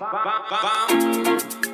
Mala 0.00 1.67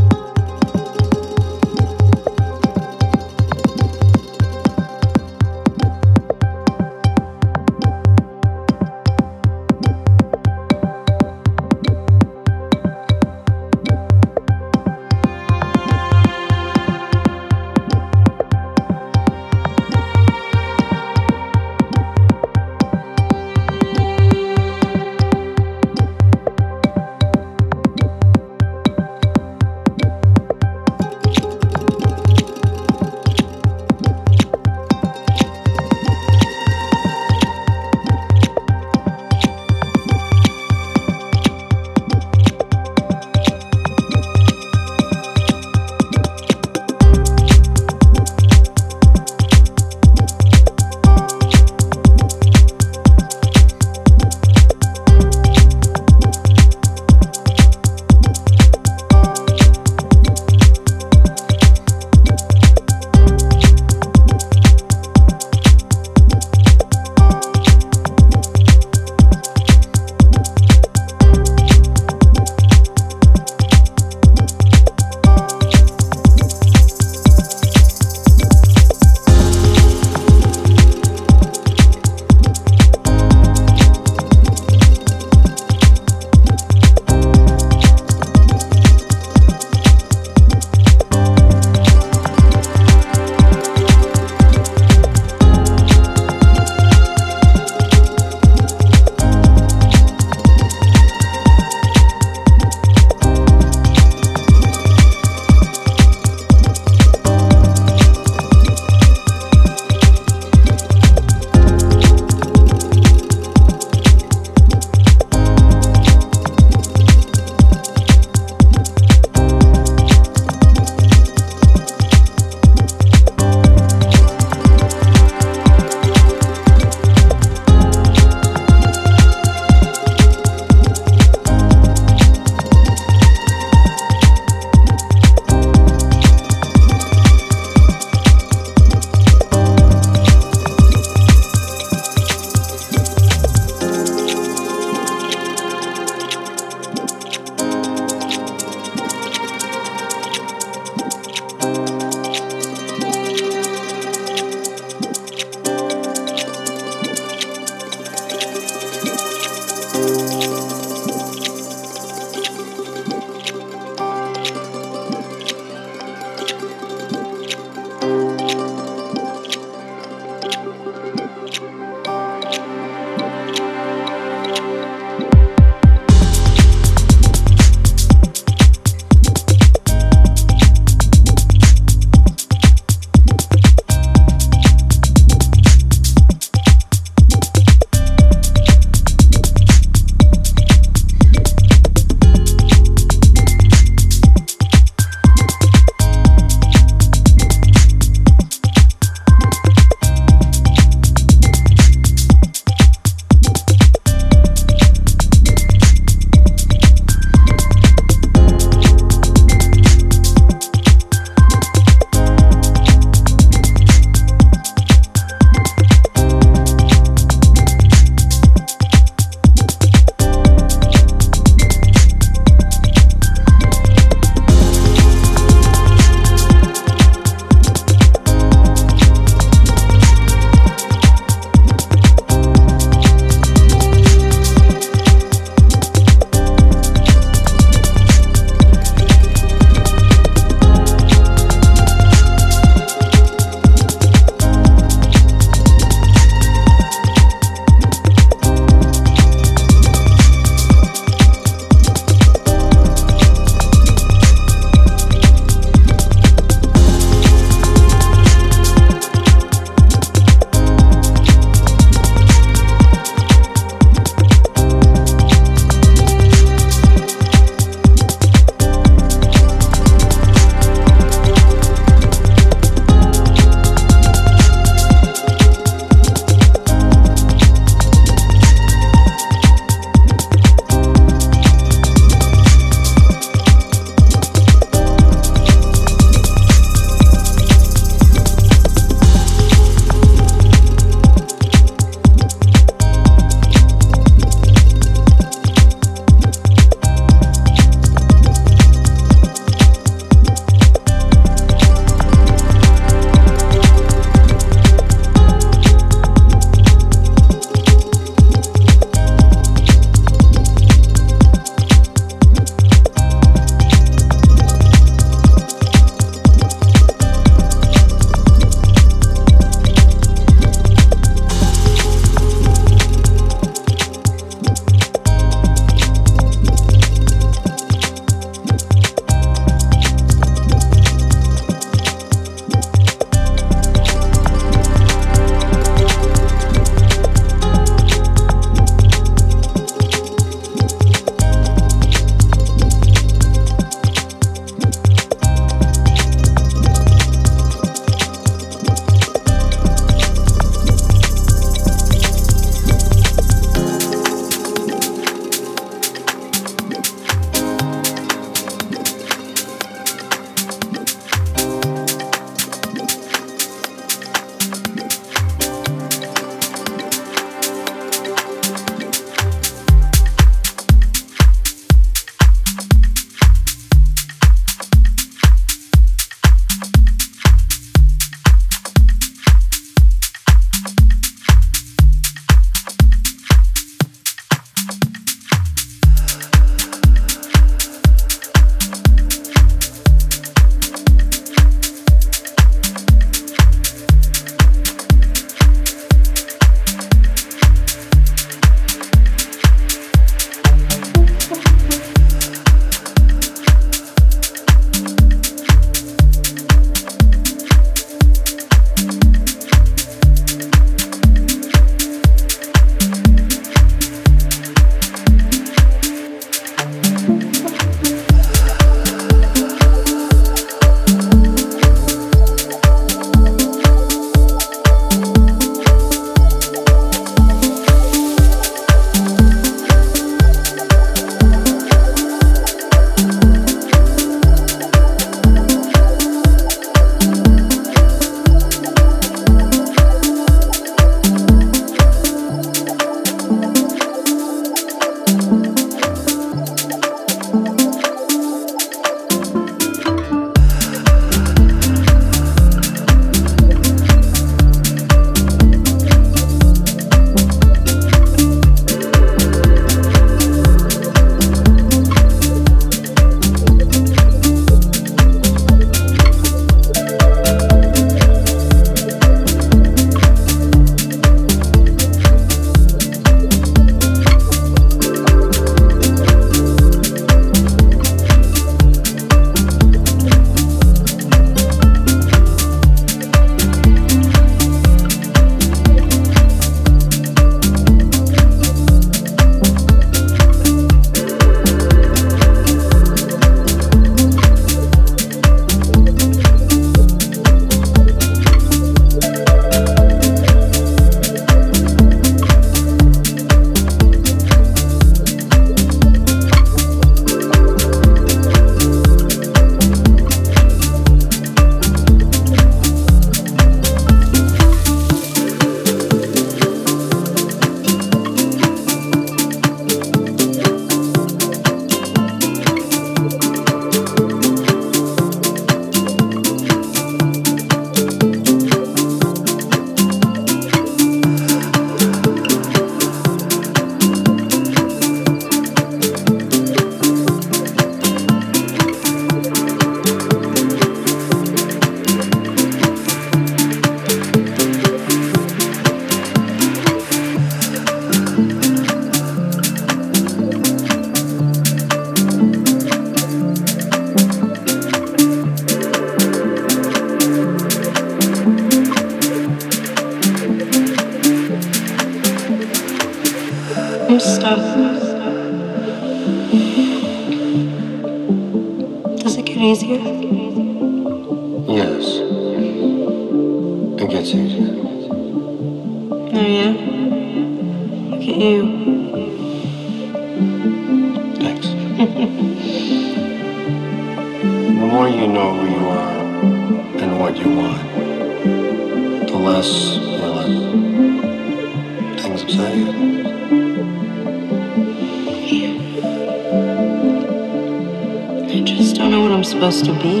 supposed 599.40 599.64
to 599.64 599.72
be. 599.72 600.00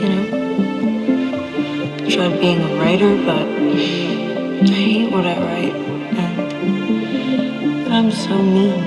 You 0.00 0.08
know? 0.08 0.24
I 2.02 2.08
tried 2.08 2.40
being 2.40 2.58
a 2.58 2.74
writer, 2.76 3.14
but 3.16 3.46
I 4.66 4.72
hate 4.72 5.12
what 5.12 5.26
I 5.26 5.36
write. 5.38 5.74
And 6.16 7.92
I'm 7.92 8.10
so 8.10 8.40
mean. 8.40 8.80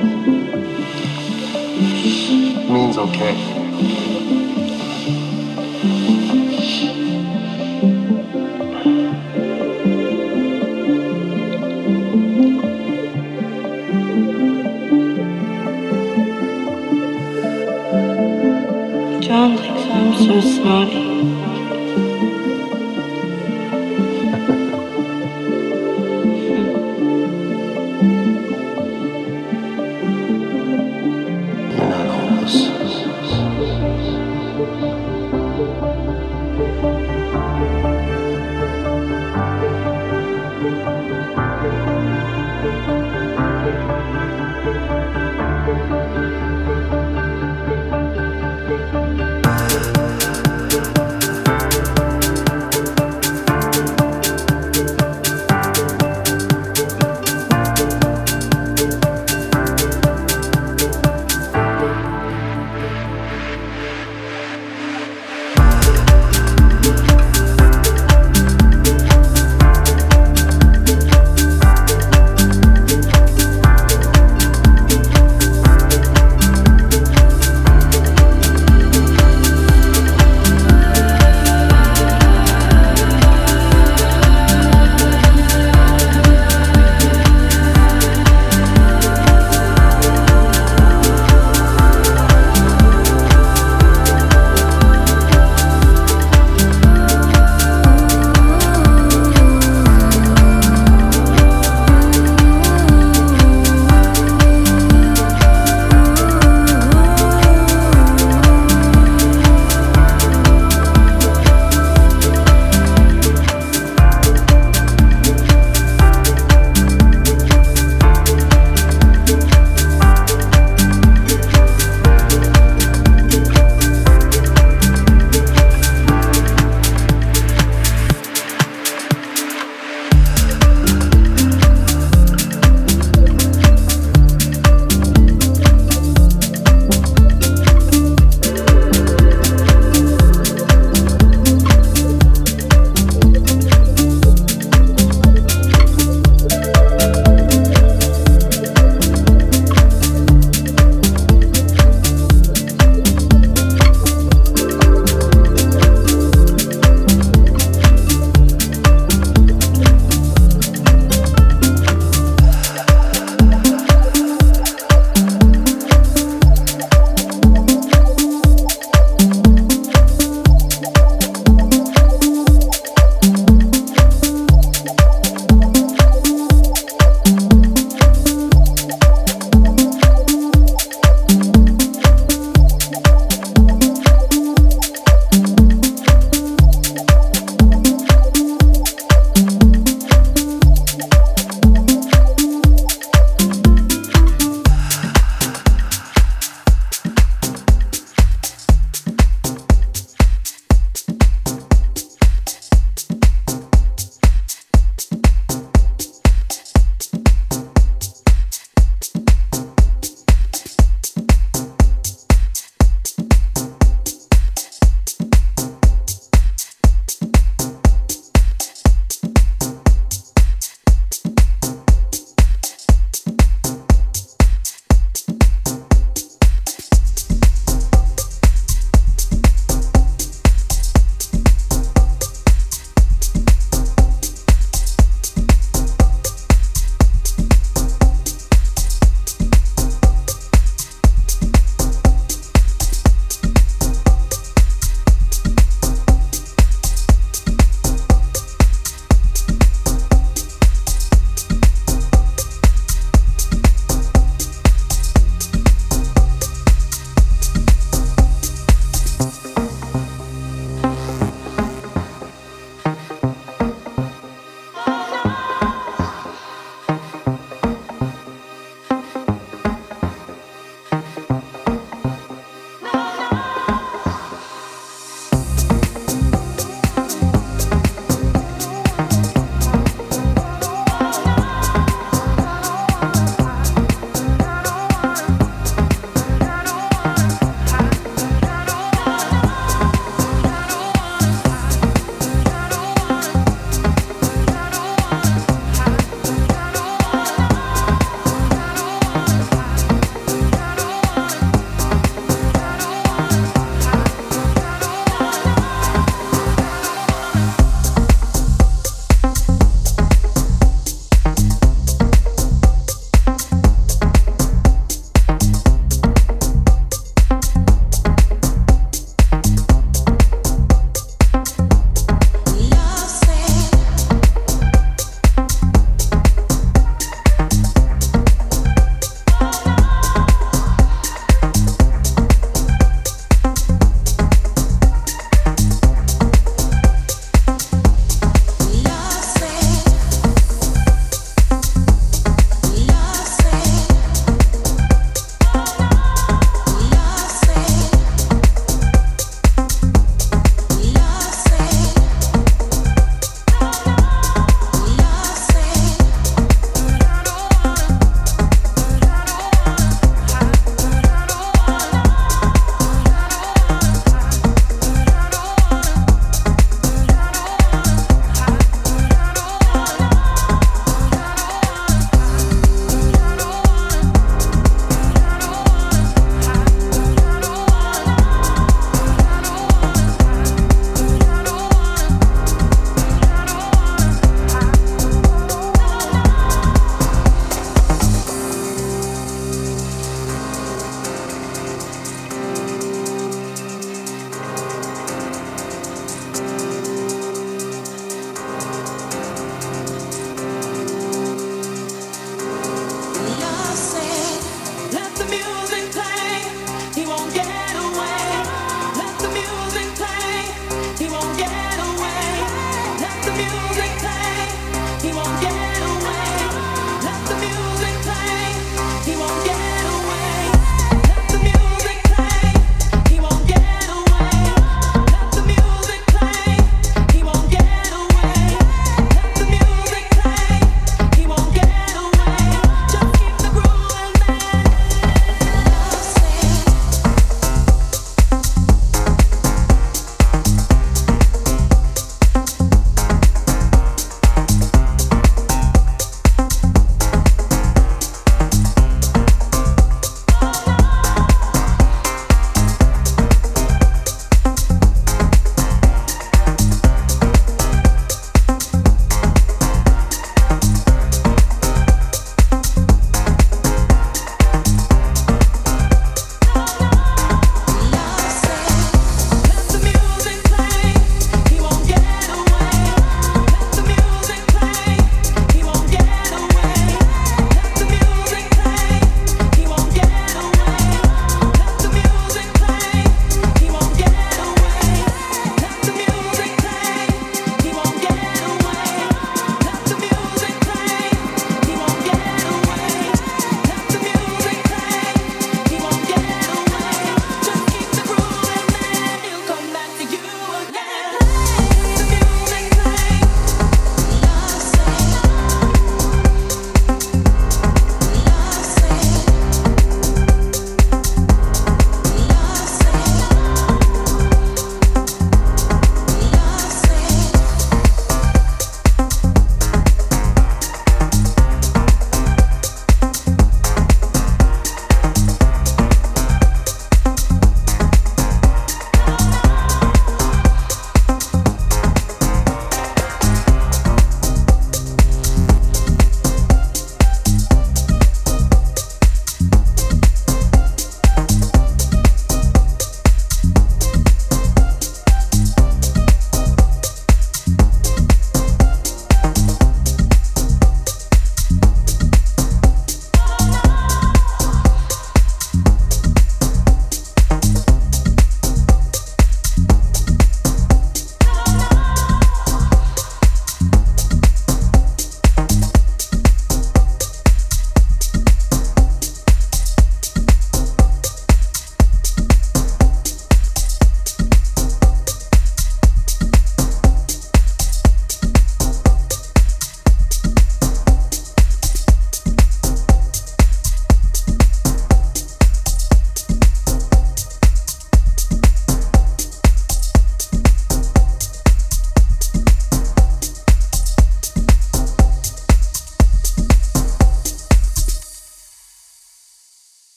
Means 2.74 2.97
okay. 2.97 3.62
I'm 20.16 20.20
so 20.20 20.41
sorry. 20.41 21.03